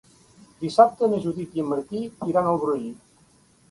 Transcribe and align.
Dissabte 0.63 1.11
na 1.13 1.21
Judit 1.27 1.55
i 1.61 1.65
en 1.67 1.71
Martí 1.77 2.05
iran 2.35 2.53
al 2.57 2.63
Brull. 2.67 2.93